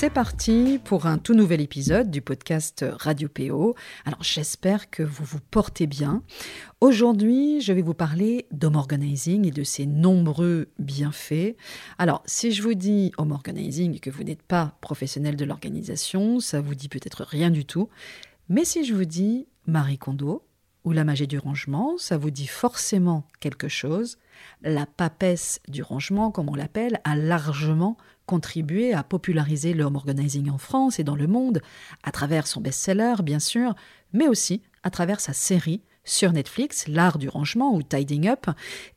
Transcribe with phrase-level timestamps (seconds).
[0.00, 3.74] C'est parti pour un tout nouvel épisode du podcast Radio PO.
[4.04, 6.22] Alors j'espère que vous vous portez bien.
[6.80, 11.56] Aujourd'hui, je vais vous parler d'home organizing et de ses nombreux bienfaits.
[11.98, 16.38] Alors, si je vous dis home organizing et que vous n'êtes pas professionnel de l'organisation,
[16.38, 17.88] ça vous dit peut-être rien du tout.
[18.48, 20.44] Mais si je vous dis Marie Kondo
[20.84, 24.16] ou la magie du rangement, ça vous dit forcément quelque chose.
[24.62, 27.96] La papesse du rangement, comme on l'appelle, a largement
[28.28, 31.62] contribué à populariser le home organizing en France et dans le monde,
[32.04, 33.74] à travers son best-seller, bien sûr,
[34.12, 38.46] mais aussi à travers sa série sur Netflix, L'art du rangement ou Tidying Up,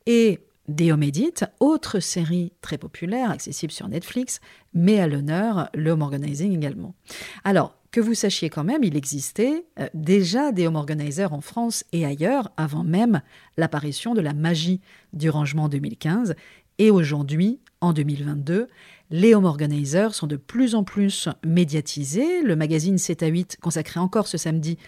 [0.06, 4.40] et The Home Edit, autre série très populaire, accessible sur Netflix,
[4.74, 6.94] met à l'honneur le home organizing également.
[7.42, 11.84] Alors, que vous sachiez quand même, il existait euh, déjà des home organizers en France
[11.92, 13.22] et ailleurs avant même
[13.56, 14.80] l'apparition de la magie
[15.12, 16.34] du rangement 2015.
[16.78, 18.68] Et aujourd'hui, en 2022,
[19.12, 22.42] les home organizers sont de plus en plus médiatisés.
[22.42, 24.78] Le magazine 7 à 8 consacrait encore ce samedi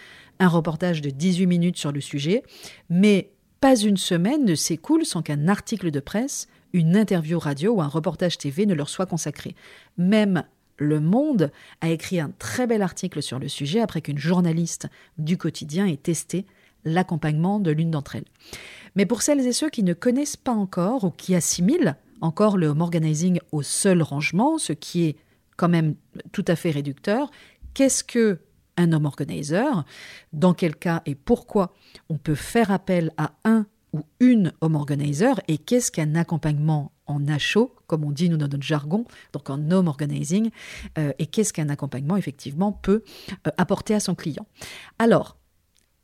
[0.41, 2.43] un reportage de 18 minutes sur le sujet,
[2.89, 3.31] mais
[3.61, 7.87] pas une semaine ne s'écoule sans qu'un article de presse, une interview radio ou un
[7.87, 9.55] reportage TV ne leur soit consacré.
[9.99, 10.45] Même
[10.79, 11.53] Le Monde
[11.83, 15.99] a écrit un très bel article sur le sujet après qu'une journaliste du quotidien ait
[15.99, 16.47] testé
[16.87, 18.25] l'accompagnement de l'une d'entre elles.
[18.97, 22.69] Mais pour celles et ceux qui ne connaissent pas encore ou qui assimilent encore le
[22.69, 25.17] home organizing au seul rangement, ce qui est
[25.57, 25.95] quand même
[26.33, 27.31] tout à fait réducteur.
[27.75, 28.41] Qu'est-ce que
[28.77, 29.85] un home organizer?
[30.33, 31.75] Dans quel cas et pourquoi
[32.09, 37.21] on peut faire appel à un ou une home organizer Et qu'est-ce qu'un accompagnement en
[37.27, 40.51] HO, comme on dit nous dans notre jargon, donc en home organizing
[40.99, 43.05] euh, Et qu'est-ce qu'un accompagnement effectivement peut
[43.47, 44.47] euh, apporter à son client?
[44.99, 45.37] Alors,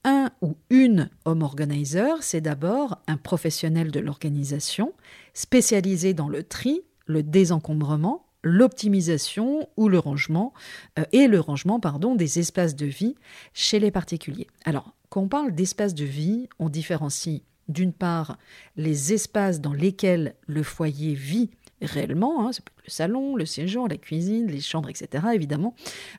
[0.04, 4.92] un ou une home organizer, c'est d'abord un professionnel de l'organisation
[5.34, 10.52] spécialisé dans le tri, le désencombrement, l'optimisation ou le rangement
[10.98, 13.14] euh, et le rangement pardon des espaces de vie
[13.52, 14.46] chez les particuliers.
[14.64, 18.38] Alors, quand on parle d'espaces de vie, on différencie d'une part
[18.76, 21.50] les espaces dans lesquels le foyer vit
[21.86, 22.50] réellement, hein,
[22.84, 25.24] le salon, le séjour, la cuisine, les chambres, etc.
[25.34, 25.74] évidemment,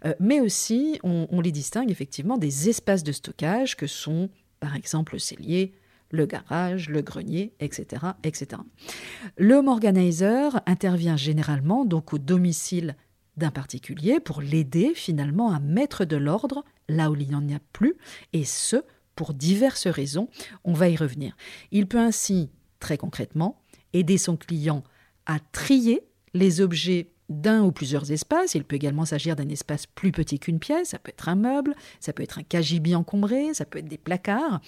[0.05, 4.29] euh, mais aussi on, les distingue effectivement des espaces de stockage que sont
[4.59, 5.73] par exemple le cellier,
[6.11, 8.05] le garage, le grenier, etc.
[8.23, 8.61] etc.
[9.38, 12.95] Le home organizer intervient généralement donc au domicile
[13.38, 17.59] d'un particulier pour l'aider finalement à mettre de l'ordre là où il n'y en a
[17.72, 17.95] plus,
[18.33, 18.83] et ce,
[19.16, 20.28] pour diverses raisons.
[20.63, 21.35] On va y revenir.
[21.72, 22.49] Il peut ainsi,
[22.79, 23.61] très concrètement,
[23.93, 24.83] aider son client
[25.25, 26.01] à trier
[26.33, 28.55] les objets d'un ou plusieurs espaces.
[28.55, 31.75] Il peut également s'agir d'un espace plus petit qu'une pièce, ça peut être un meuble,
[31.99, 34.61] ça peut être un cagibi encombré, ça peut être des placards,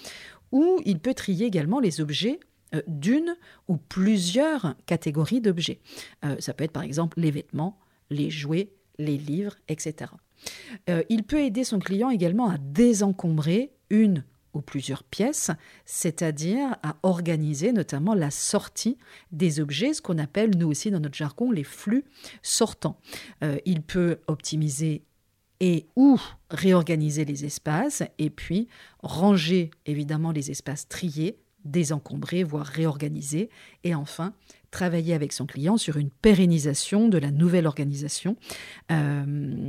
[0.52, 2.40] ou il peut trier également les objets
[2.74, 3.36] euh, d'une
[3.68, 5.80] ou plusieurs catégories d'objets.
[6.24, 7.78] Euh, ça peut être par exemple les vêtements,
[8.10, 10.12] les jouets, les livres, etc.
[10.88, 15.50] Euh, il peut aider son client également à désencombrer une ou plusieurs pièces,
[15.84, 18.96] c'est-à-dire à organiser notamment la sortie
[19.32, 22.04] des objets, ce qu'on appelle nous aussi dans notre jargon les flux
[22.42, 22.98] sortants.
[23.42, 25.02] Euh, il peut optimiser
[25.60, 26.18] et ou
[26.50, 28.68] réorganiser les espaces et puis
[29.02, 33.50] ranger évidemment les espaces triés, désencombrer, voire réorganiser
[33.82, 34.34] et enfin
[34.74, 38.36] travailler avec son client sur une pérennisation de la nouvelle organisation
[38.90, 39.24] euh,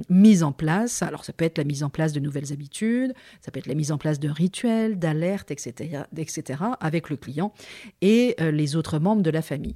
[0.09, 1.03] mise en place.
[1.03, 3.75] Alors ça peut être la mise en place de nouvelles habitudes, ça peut être la
[3.75, 7.53] mise en place de rituels, d'alertes, etc., etc., avec le client
[8.01, 9.75] et euh, les autres membres de la famille.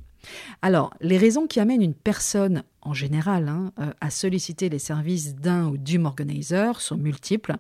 [0.64, 5.36] Alors, les raisons qui amènent une personne, en général, hein, euh, à solliciter les services
[5.36, 7.56] d'un ou d'une organizer sont multiples.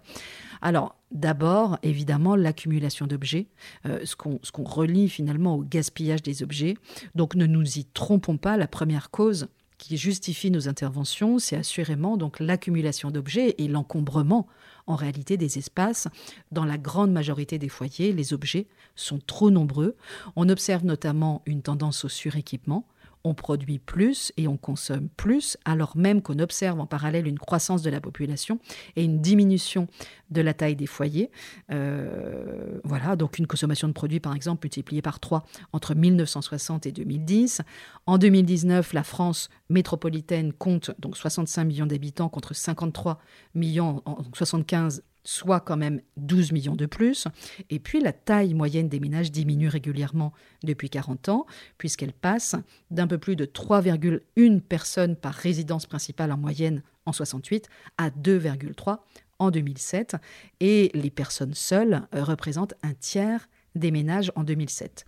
[0.61, 3.47] Alors, d'abord, évidemment, l'accumulation d'objets,
[3.85, 6.75] euh, ce qu'on relie finalement au gaspillage des objets.
[7.15, 9.47] Donc, ne nous y trompons pas, la première cause
[9.79, 14.45] qui justifie nos interventions, c'est assurément donc l'accumulation d'objets et l'encombrement
[14.87, 16.07] en réalité des espaces.
[16.51, 19.95] Dans la grande majorité des foyers, les objets sont trop nombreux.
[20.35, 22.85] On observe notamment une tendance au suréquipement
[23.23, 27.81] on produit plus et on consomme plus, alors même qu'on observe en parallèle une croissance
[27.81, 28.59] de la population
[28.95, 29.87] et une diminution
[30.31, 31.31] de la taille des foyers.
[31.71, 36.91] Euh, voilà, donc une consommation de produits, par exemple, multipliée par 3 entre 1960 et
[36.91, 37.61] 2010.
[38.05, 43.19] En 2019, la France métropolitaine compte donc 65 millions d'habitants contre 53
[43.53, 47.27] millions en 75 soit quand même 12 millions de plus.
[47.69, 50.33] Et puis la taille moyenne des ménages diminue régulièrement
[50.63, 51.45] depuis 40 ans,
[51.77, 52.55] puisqu'elle passe
[52.91, 57.67] d'un peu plus de 3,1 personnes par résidence principale en moyenne en 68
[57.97, 58.99] à 2,3
[59.39, 60.15] en 2007.
[60.59, 65.05] Et les personnes seules représentent un tiers des ménages en 2007.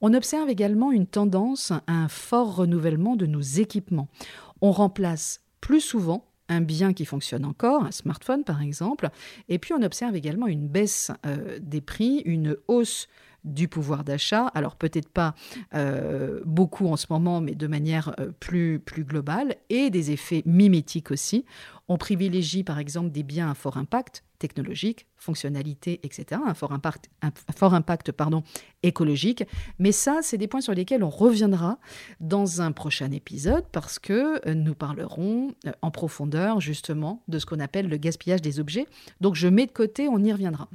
[0.00, 4.08] On observe également une tendance à un fort renouvellement de nos équipements.
[4.60, 9.10] On remplace plus souvent un bien qui fonctionne encore, un smartphone par exemple,
[9.48, 13.08] et puis on observe également une baisse euh, des prix, une hausse
[13.44, 15.34] du pouvoir d'achat, alors peut-être pas
[15.74, 20.42] euh, beaucoup en ce moment, mais de manière euh, plus, plus globale, et des effets
[20.46, 21.44] mimétiques aussi.
[21.86, 27.08] On privilégie par exemple des biens à fort impact technologique, fonctionnalité, etc., un fort impact,
[27.22, 28.42] un fort impact pardon,
[28.82, 29.44] écologique.
[29.78, 31.78] Mais ça, c'est des points sur lesquels on reviendra
[32.20, 37.60] dans un prochain épisode parce que euh, nous parlerons en profondeur justement de ce qu'on
[37.60, 38.86] appelle le gaspillage des objets.
[39.20, 40.68] Donc je mets de côté, on y reviendra.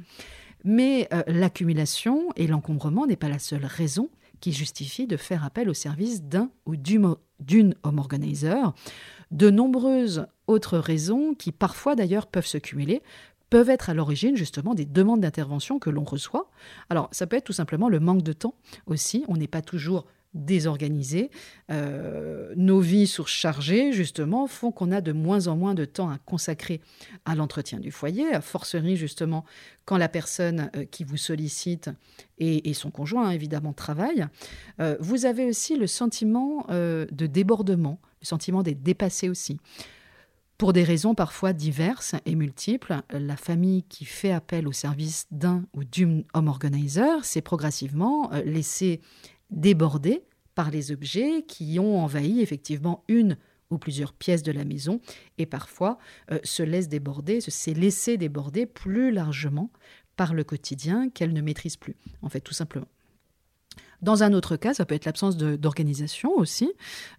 [0.64, 4.10] Mais euh, l'accumulation et l'encombrement n'est pas la seule raison
[4.40, 8.72] qui justifie de faire appel au service d'un ou d'une home organizer.
[9.30, 13.02] De nombreuses autres raisons, qui parfois d'ailleurs peuvent se cumuler,
[13.50, 16.50] peuvent être à l'origine justement des demandes d'intervention que l'on reçoit.
[16.88, 18.54] Alors ça peut être tout simplement le manque de temps
[18.86, 19.24] aussi.
[19.28, 21.30] On n'est pas toujours désorganisés.
[21.70, 26.18] Euh, nos vies surchargées, justement, font qu'on a de moins en moins de temps à
[26.18, 26.80] consacrer
[27.24, 29.44] à l'entretien du foyer, à forcerie, justement,
[29.84, 31.90] quand la personne euh, qui vous sollicite
[32.38, 34.26] et, son conjoint, évidemment, travaillent.
[34.80, 39.58] Euh, vous avez aussi le sentiment de débordement, le sentiment d'être dépassé aussi.
[40.56, 45.64] Pour des raisons parfois diverses et multiples, la famille qui fait appel au service d'un
[45.74, 49.02] ou d'une home organizer s'est progressivement laissée
[49.50, 50.22] débordés
[50.54, 53.36] par les objets qui ont envahi effectivement une
[53.70, 55.00] ou plusieurs pièces de la maison
[55.38, 55.98] et parfois
[56.30, 59.70] euh, se laisse déborder, se laisser déborder plus largement
[60.16, 62.88] par le quotidien qu'elle ne maîtrise plus, en fait, tout simplement.
[64.02, 66.72] Dans un autre cas, ça peut être l'absence d'organisation aussi,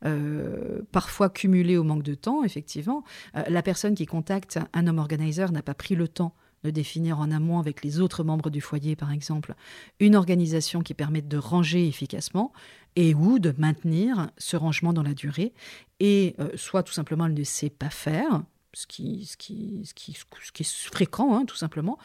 [0.05, 3.03] euh, parfois cumulée au manque de temps, effectivement.
[3.35, 7.19] Euh, la personne qui contacte un homme organizer n'a pas pris le temps de définir
[7.19, 9.55] en amont avec les autres membres du foyer, par exemple,
[9.99, 12.51] une organisation qui permette de ranger efficacement
[12.95, 15.53] et ou de maintenir ce rangement dans la durée,
[15.99, 18.43] et euh, soit tout simplement elle ne sait pas faire,
[18.73, 21.97] ce qui, ce qui, ce qui, ce qui est fréquent, hein, tout simplement,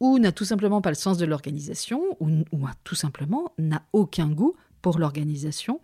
[0.00, 4.28] ou n'a tout simplement pas le sens de l'organisation, ou, ou tout simplement n'a aucun
[4.28, 5.80] goût pour l'organisation.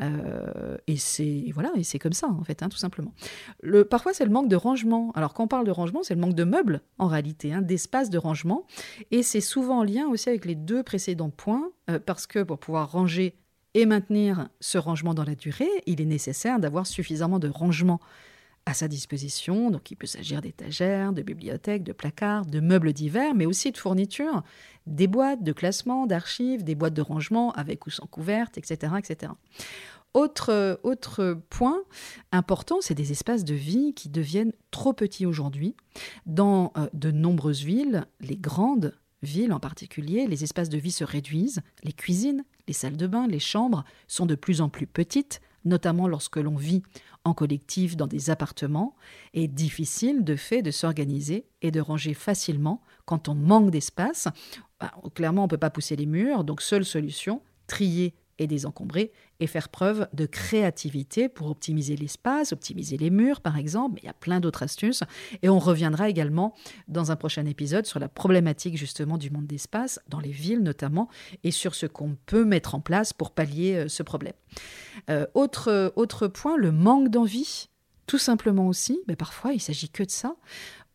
[0.00, 3.14] Euh, et c'est voilà, et c'est comme ça en fait, hein, tout simplement.
[3.62, 5.10] Le, parfois c'est le manque de rangement.
[5.14, 8.10] Alors quand on parle de rangement, c'est le manque de meubles en réalité, hein, d'espace
[8.10, 8.66] de rangement,
[9.10, 12.58] et c'est souvent en lien aussi avec les deux précédents points, euh, parce que pour
[12.58, 13.38] pouvoir ranger
[13.72, 18.00] et maintenir ce rangement dans la durée, il est nécessaire d'avoir suffisamment de rangement
[18.66, 19.70] à sa disposition.
[19.70, 23.78] Donc il peut s'agir d'étagères, de bibliothèques, de placards, de meubles divers, mais aussi de
[23.78, 24.42] fournitures,
[24.86, 28.94] des boîtes de classement, d'archives, des boîtes de rangement avec ou sans couverte, etc.
[28.98, 29.32] etc.
[30.14, 31.80] Autre, autre point
[32.32, 35.74] important, c'est des espaces de vie qui deviennent trop petits aujourd'hui.
[36.26, 41.04] Dans euh, de nombreuses villes, les grandes villes en particulier, les espaces de vie se
[41.04, 45.40] réduisent, les cuisines, les salles de bain, les chambres sont de plus en plus petites,
[45.64, 46.82] notamment lorsque l'on vit
[47.24, 48.96] en collectif dans des appartements,
[49.34, 54.28] est difficile de fait de s'organiser et de ranger facilement quand on manque d'espace.
[54.80, 59.12] Bah, clairement, on ne peut pas pousser les murs, donc seule solution, trier et désencombrer
[59.40, 64.06] et faire preuve de créativité pour optimiser l'espace, optimiser les murs par exemple, mais il
[64.06, 65.02] y a plein d'autres astuces.
[65.42, 66.54] Et on reviendra également
[66.88, 71.08] dans un prochain épisode sur la problématique justement du manque d'espace dans les villes notamment
[71.44, 74.34] et sur ce qu'on peut mettre en place pour pallier euh, ce problème.
[75.10, 77.68] Euh, autre, autre point, le manque d'envie,
[78.06, 80.36] tout simplement aussi, mais parfois il s'agit que de ça.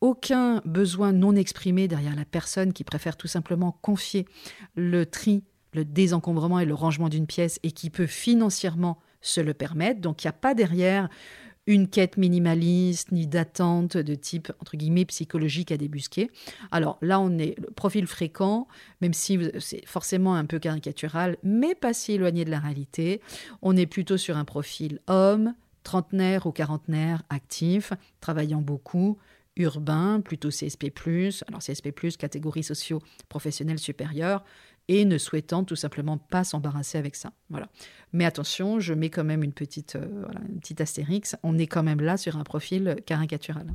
[0.01, 4.25] Aucun besoin non exprimé derrière la personne qui préfère tout simplement confier
[4.75, 5.43] le tri
[5.77, 10.01] le désencombrement et le rangement d'une pièce et qui peut financièrement se le permettre.
[10.01, 11.07] Donc il n'y a pas derrière
[11.67, 16.31] une quête minimaliste ni d'attente de type entre guillemets psychologique à débusquer.
[16.71, 18.67] Alors là, on est le profil fréquent,
[19.01, 23.21] même si c'est forcément un peu caricatural, mais pas si éloigné de la réalité.
[23.61, 25.53] On est plutôt sur un profil homme,
[25.83, 27.91] trentenaire ou quarantenaire, actif,
[28.21, 29.17] travaillant beaucoup,
[29.57, 30.93] urbain, plutôt CSP+,
[31.47, 34.43] alors CSP+, catégorie socio-professionnelle supérieure,
[34.87, 37.31] et ne souhaitant tout simplement pas s'embarrasser avec ça.
[37.49, 37.67] Voilà.
[38.13, 41.35] Mais attention, je mets quand même une petite, euh, une petite astérix.
[41.43, 43.67] On est quand même là sur un profil caricatural.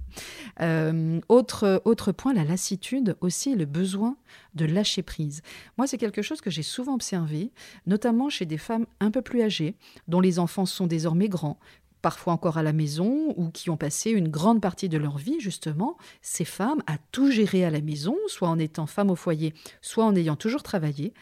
[0.60, 4.16] Euh, autre, autre point, la lassitude aussi, le besoin
[4.54, 5.42] de lâcher prise.
[5.76, 7.52] Moi, c'est quelque chose que j'ai souvent observé,
[7.86, 9.74] notamment chez des femmes un peu plus âgées,
[10.08, 11.58] dont les enfants sont désormais grands,
[12.02, 15.40] parfois encore à la maison ou qui ont passé une grande partie de leur vie,
[15.40, 19.54] justement, ces femmes, à tout gérer à la maison, soit en étant femme au foyer,
[19.80, 21.14] soit en ayant toujours travaillé.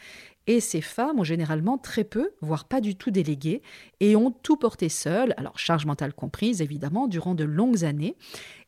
[0.47, 3.61] Et ces femmes ont généralement très peu, voire pas du tout délégué,
[3.99, 8.17] et ont tout porté seules, alors charge mentale comprise évidemment, durant de longues années.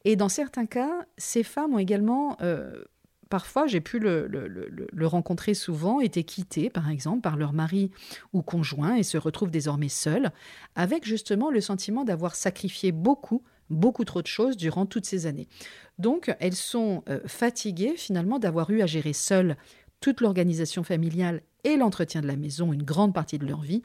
[0.06, 2.84] Et dans certains cas, ces femmes ont également euh,
[3.34, 7.90] parfois, j'ai pu le, rencontrer souvent, été quittées, par exemple, par leur mari
[8.32, 10.30] ou conjoint et se retrouvent désormais seules,
[10.76, 15.48] avec justement le sentiment d'avoir sacrifié beaucoup, beaucoup trop de choses durant toutes ces années.
[15.98, 19.58] Donc, elles sont euh, fatiguées finalement d'avoir eu à gérer seules
[20.00, 23.82] toute l'organisation familiale et l'entretien de la maison une grande partie de leur vie,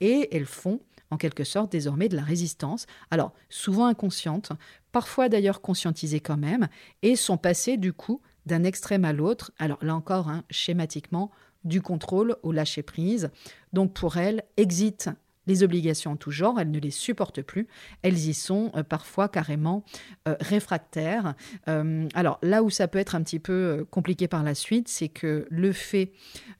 [0.00, 4.52] et elles font en quelque sorte désormais de la résistance, alors souvent inconsciente,
[4.90, 6.68] parfois d'ailleurs conscientisée quand même,
[7.02, 9.52] et sont passées du coup d'un extrême à l'autre.
[9.58, 11.30] Alors là encore, hein, schématiquement,
[11.64, 13.30] du contrôle au lâcher-prise.
[13.72, 15.10] Donc pour elle, exit
[15.46, 17.66] les obligations en tout genre, elles ne les supportent plus,
[18.02, 19.84] elles y sont euh, parfois carrément
[20.28, 21.34] euh, réfractaires.
[21.68, 25.08] Euh, alors là où ça peut être un petit peu compliqué par la suite, c'est
[25.08, 26.12] que le fait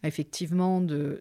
[0.03, 1.21] effectivement de,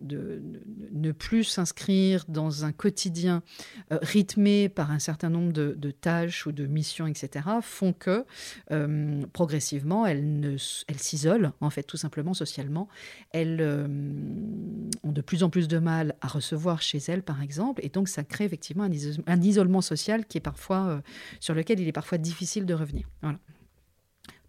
[0.91, 3.41] ne plus s'inscrire dans un quotidien
[3.89, 8.25] rythmé par un certain nombre de, tâches ou de missions, etc., font que
[9.33, 10.57] progressivement elles,
[10.87, 12.87] elles s'isolent en fait tout simplement socialement.
[13.31, 13.61] Elles
[15.03, 18.07] ont de plus en plus de mal à recevoir chez elles, par exemple, et donc
[18.07, 18.87] ça crée effectivement
[19.27, 21.01] un, isolement social qui est parfois, euh,
[21.39, 23.07] sur lequel il est parfois difficile de revenir.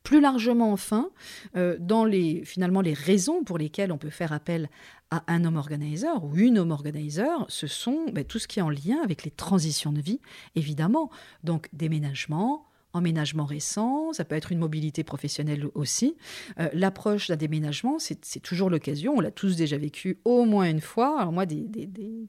[0.02, 1.10] Plus largement, enfin,
[1.56, 4.70] euh, dans les, finalement les raisons pour lesquelles on peut faire appel
[5.10, 8.62] à un homme organizer ou une homme organizer, ce sont ben, tout ce qui est
[8.62, 10.20] en lien avec les transitions de vie,
[10.54, 11.10] évidemment.
[11.42, 12.66] Donc déménagement,
[12.96, 16.16] emménagement récent, ça peut être une mobilité professionnelle aussi.
[16.58, 20.80] Euh, l'approche d'un déménagement, c'est toujours l'occasion, on l'a tous déjà vécu au moins une
[20.80, 21.44] fois, alors moi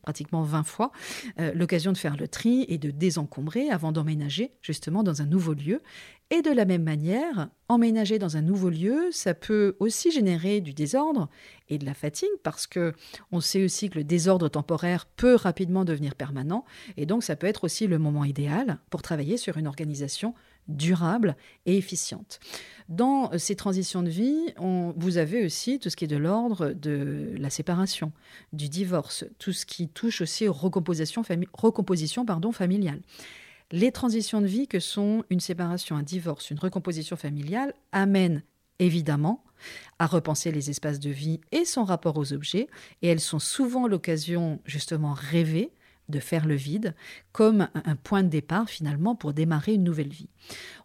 [0.01, 0.91] pratiquement 20 fois,
[1.39, 5.53] euh, l'occasion de faire le tri et de désencombrer avant d'emménager justement dans un nouveau
[5.53, 5.81] lieu.
[6.29, 10.73] Et de la même manière, emménager dans un nouveau lieu, ça peut aussi générer du
[10.73, 11.29] désordre
[11.69, 12.93] et de la fatigue parce que
[13.31, 16.65] on sait aussi que le désordre temporaire peut rapidement devenir permanent
[16.97, 20.33] et donc ça peut être aussi le moment idéal pour travailler sur une organisation
[20.67, 22.39] durable et efficiente.
[22.89, 24.53] Dans euh, ces transitions de vie,
[24.95, 28.11] vous avez aussi tout ce qui est de l'ordre de la séparation,
[28.53, 31.23] du divorce, tout ce qui touche aussi aux recompositions,
[32.25, 33.01] pardon, familiales.
[33.71, 38.43] Les transitions de vie que sont une séparation, un divorce, une recomposition familiale amènent
[38.79, 39.43] évidemment
[39.99, 42.67] à repenser les espaces de vie et son rapport aux objets,
[43.01, 45.71] et elles sont souvent l'occasion justement rêvée
[46.09, 46.95] de faire le vide
[47.31, 50.29] comme un point de départ finalement pour démarrer une nouvelle vie.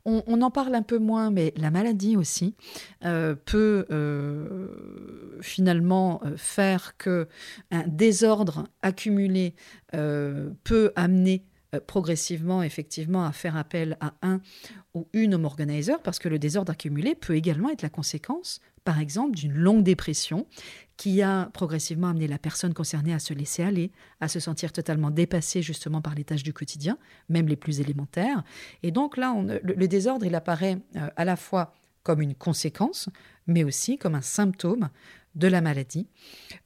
[0.04, 2.56] On, en parle un peu moins, mais la maladie aussi
[3.04, 7.28] euh, peut euh, finalement euh, faire que
[7.70, 9.54] un désordre accumulé
[9.92, 11.44] peut amener
[11.86, 14.40] progressivement effectivement à faire appel à un
[14.94, 18.98] ou une home organizer parce que le désordre accumulé peut également être la conséquence par
[18.98, 20.46] exemple d'une longue dépression
[20.96, 25.10] qui a progressivement amené la personne concernée à se laisser aller, à se sentir totalement
[25.10, 26.98] dépassée justement par les tâches du quotidien,
[27.28, 28.44] même les plus élémentaires.
[28.82, 33.08] Et donc là, le, désordre, il apparaît euh, à la fois comme une conséquence,
[33.46, 34.90] mais aussi comme un symptôme
[35.34, 36.06] de la maladie.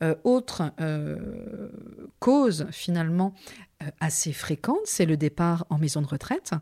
[0.02, 1.70] Euh, autre euh,
[2.18, 3.34] cause finalement
[4.00, 6.52] assez fréquente, c'est le départ en maison de retraite.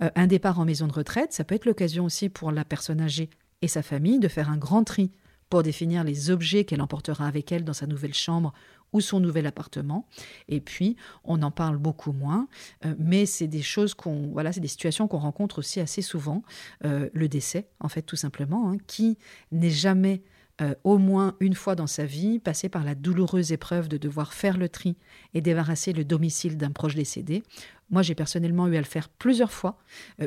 [0.00, 3.30] un départ en maison de retraite, ça peut être l'occasion aussi pour la personne âgée
[3.62, 5.10] et sa famille de faire un grand tri
[5.50, 8.52] pour définir les objets qu'elle emportera avec elle dans sa nouvelle chambre
[8.92, 10.06] ou son nouvel appartement.
[10.48, 12.48] Et puis, on en parle beaucoup moins,
[12.84, 16.42] euh, mais c'est des choses qu'on, voilà, c'est des situations qu'on rencontre aussi assez souvent.
[16.84, 19.18] Euh, le décès, en fait, tout simplement, hein, qui
[19.52, 20.22] n'est jamais
[20.60, 24.32] euh, au moins une fois dans sa vie passé par la douloureuse épreuve de devoir
[24.32, 24.96] faire le tri
[25.34, 27.42] et débarrasser le domicile d'un proche décédé.
[27.90, 29.78] Moi, j'ai personnellement eu à le faire plusieurs fois,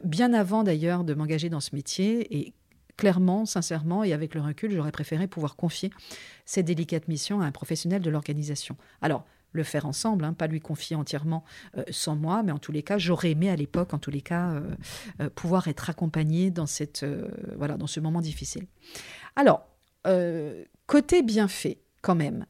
[0.04, 2.54] bien avant d'ailleurs de m'engager dans ce métier, et
[2.98, 5.92] clairement, sincèrement et avec le recul, j'aurais préféré pouvoir confier
[6.46, 8.76] cette délicate mission à un professionnel de l'organisation.
[9.02, 11.44] Alors, le faire ensemble, hein, pas lui confier entièrement
[11.78, 14.22] euh, sans moi, mais en tous les cas, j'aurais aimé à l'époque, en tous les
[14.22, 14.62] cas, euh,
[15.22, 17.06] euh, pouvoir être accompagné dans, cette,
[17.58, 18.68] voilà, dans ce moment difficile.
[19.36, 19.68] Alors,
[20.88, 22.48] côté bienfait, quand même,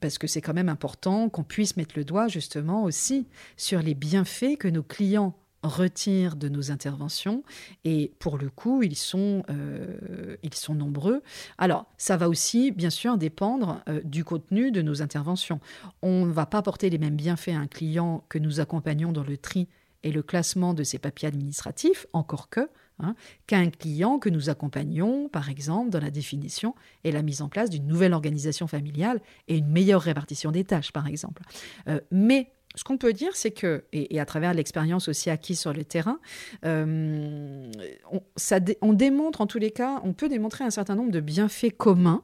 [0.00, 3.94] parce que c'est quand même important qu'on puisse mettre le doigt justement aussi sur les
[3.94, 5.34] bienfaits que nos clients
[5.64, 7.42] retirent de nos interventions
[7.84, 11.22] et pour le coup, ils sont, euh, ils sont nombreux.
[11.58, 15.60] Alors, ça va aussi, bien sûr, dépendre euh, du contenu de nos interventions.
[16.02, 19.24] On ne va pas porter les mêmes bienfaits à un client que nous accompagnons dans
[19.24, 19.68] le tri
[20.02, 22.68] et le classement de ses papiers administratifs, encore que,
[22.98, 23.16] hein,
[23.46, 27.48] qu'à un client que nous accompagnons, par exemple, dans la définition et la mise en
[27.48, 31.42] place d'une nouvelle organisation familiale et une meilleure répartition des tâches, par exemple.
[31.88, 35.72] Euh, mais ce qu'on peut dire, c'est que, et, à travers l'expérience aussi acquise sur
[35.72, 36.18] le terrain,
[36.64, 37.70] euh,
[38.82, 42.22] on, démontre en tous les cas, on peut démontrer un certain nombre de bienfaits communs,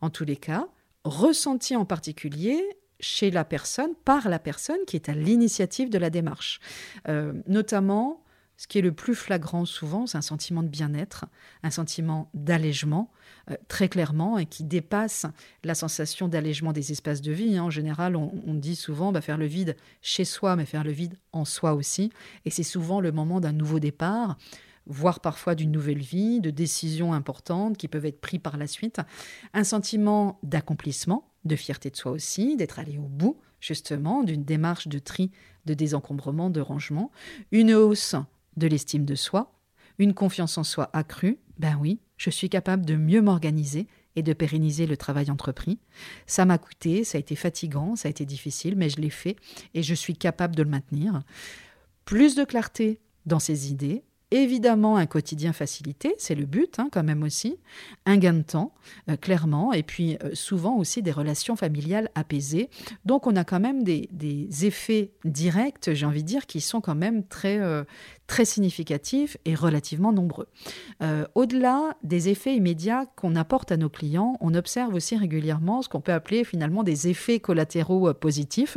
[0.00, 0.68] en tous les cas,
[1.04, 2.62] ressentis en particulier
[3.00, 6.60] chez la personne, par la personne qui est à l'initiative de la démarche.
[7.08, 8.24] Euh, notamment,
[8.58, 11.26] ce qui est le plus flagrant souvent, c'est un sentiment de bien-être,
[11.62, 13.12] un sentiment d'allègement,
[13.52, 15.26] euh, très clairement, et qui dépasse
[15.62, 17.56] la sensation d'allègement des espaces de vie.
[17.56, 17.62] Hein.
[17.62, 21.14] En général, on, dit souvent bah, faire le vide chez soi, mais faire le vide
[21.30, 22.10] en soi aussi.
[22.44, 24.36] Et c'est souvent le moment d'un nouveau départ
[24.90, 29.02] voire parfois d'une nouvelle vie, de décisions importantes qui peuvent être prises par la suite.
[29.52, 34.88] Un sentiment d'accomplissement, de fierté de soi aussi, d'être allé au bout justement d'une démarche
[34.88, 35.30] de tri,
[35.66, 37.10] de désencombrement, de rangement.
[37.52, 38.16] Une hausse
[38.58, 39.52] de l'estime de soi,
[39.98, 43.86] une confiance en soi accrue, ben oui, je suis capable de mieux m'organiser
[44.16, 45.78] et de pérenniser le travail entrepris.
[46.26, 49.36] Ça m'a coûté, ça a été fatigant, ça a été difficile, mais je l'ai fait
[49.74, 51.22] et je suis capable de le maintenir.
[52.04, 57.02] Plus de clarté dans ses idées, Évidemment, un quotidien facilité, c'est le but hein, quand
[57.02, 57.56] même aussi,
[58.04, 58.74] un gain de temps,
[59.08, 62.68] euh, clairement, et puis euh, souvent aussi des relations familiales apaisées.
[63.06, 64.06] Donc on a quand même des,
[64.66, 67.84] effets directs, j'ai envie de dire, qui sont quand même très, euh,
[68.26, 70.48] très significatifs et relativement nombreux.
[71.34, 76.00] Au-delà des effets immédiats qu'on apporte à nos clients, on observe aussi régulièrement ce qu'on
[76.00, 78.76] peut appeler finalement des effets collatéraux positifs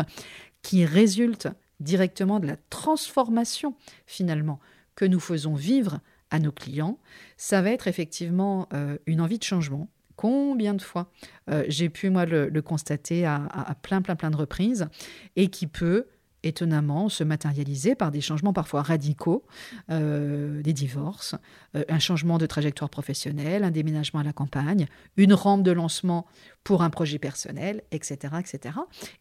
[0.61, 4.59] qui résultent directement de la transformation finalement
[4.95, 6.97] que nous faisons vivre à nos clients,
[7.37, 9.89] ça va être effectivement euh, une envie de changement.
[10.15, 11.11] Combien de fois
[11.49, 14.87] euh, j'ai pu, moi, le, constater à, à, plein, plein, plein de reprises,
[15.35, 16.05] et qui peut
[16.43, 19.43] étonnamment se matérialiser par des changements parfois radicaux,
[19.89, 21.35] euh, des divorces,
[21.75, 26.25] euh, un changement de trajectoire professionnelle, un déménagement à la campagne, une rampe de lancement
[26.63, 28.35] pour un projet personnel, etc.
[28.39, 28.75] etc.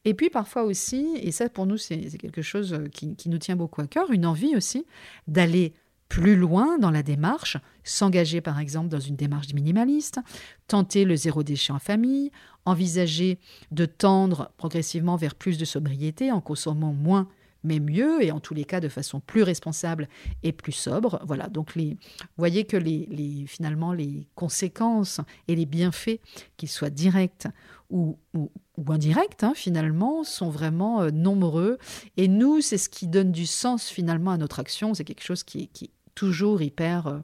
[0.04, 3.56] Et puis parfois aussi, et ça pour nous c'est quelque chose qui, qui nous tient
[3.56, 4.86] beaucoup à cœur, une envie aussi
[5.26, 5.74] d'aller
[6.10, 10.18] plus loin dans la démarche, s'engager par exemple dans une démarche minimaliste,
[10.66, 12.32] tenter le zéro déchet en famille,
[12.66, 13.38] envisager
[13.70, 17.28] de tendre progressivement vers plus de sobriété en consommant moins
[17.62, 20.08] mais mieux et en tous les cas de façon plus responsable
[20.42, 21.20] et plus sobre.
[21.26, 21.98] Voilà, donc les,
[22.36, 26.20] voyez que les, finalement les conséquences et les bienfaits,
[26.56, 27.46] qu'ils soient directs
[27.90, 28.50] ou, ou,
[28.88, 31.76] indirects, hein, finalement, sont vraiment euh, nombreux.
[32.16, 34.94] Et nous, c'est ce qui donne du sens finalement à notre action.
[34.94, 37.20] C'est quelque chose qui, qui, toujours hyper euh,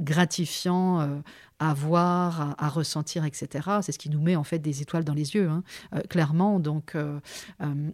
[0.00, 1.06] gratifiant euh,
[1.58, 3.68] à voir, à, ressentir, etc.
[3.82, 5.62] C'est ce qui nous met en fait des étoiles dans les yeux, hein,
[5.94, 6.58] euh, clairement.
[6.58, 6.96] Donc,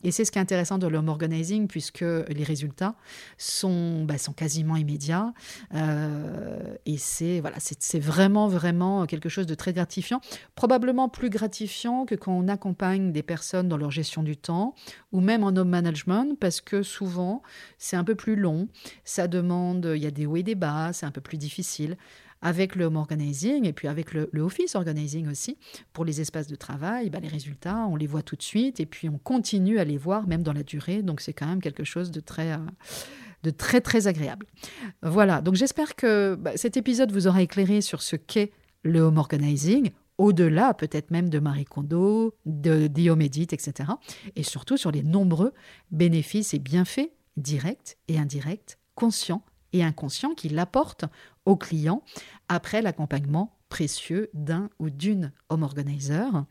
[0.02, 2.94] et c'est ce qui est intéressant de l'home organizing puisque les résultats
[3.38, 5.32] sont, bah, sont quasiment immédiats.
[5.72, 10.20] et c'est voilà, c'est vraiment vraiment quelque chose de très gratifiant,
[10.54, 14.74] probablement plus gratifiant que quand on accompagne des personnes dans leur gestion du temps
[15.12, 17.42] ou même en home management parce que souvent
[17.78, 18.68] c'est un peu plus long,
[19.04, 21.96] ça demande, il y a des hauts et des bas, c'est un peu plus difficile.
[22.42, 25.58] Avec le home organizing et puis avec le, office organizing aussi,
[25.92, 28.86] pour les espaces de travail, bah, les résultats, on les voit tout de suite et
[28.86, 31.02] puis on continue à les voir même dans la durée.
[31.02, 32.58] Donc c'est quand même quelque chose de très, euh,
[33.42, 34.46] de très, très agréable.
[35.02, 39.18] Voilà, donc j'espère que bah, cet épisode vous aura éclairé sur ce qu'est le home
[39.18, 43.90] organizing, au-delà peut-être même de Marie Kondo, de Guillaume Edith, etc.
[44.36, 45.52] Et surtout sur les nombreux
[45.90, 51.04] bénéfices et bienfaits directs et indirects, conscients et inconscients qu'il apporte
[51.44, 52.02] aux clients
[52.48, 56.44] après l'accompagnement précieux d'un ou d'une home organizer.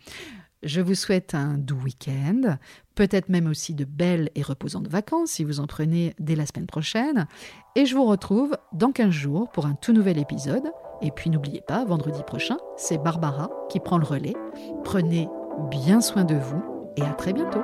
[0.62, 2.58] Je vous souhaite un doux week-end,
[2.96, 6.66] peut-être même aussi de belles et reposantes vacances si vous en prenez dès la semaine
[6.66, 7.28] prochaine.
[7.76, 10.70] Et je vous retrouve dans 15 jours pour un tout nouvel épisode.
[11.02, 14.36] Et puis n'oubliez pas, vendredi prochain, c'est Barbara qui prend le relais.
[14.84, 15.30] Prenez
[15.70, 16.62] bien soin de vous
[16.98, 17.62] et à très bientôt.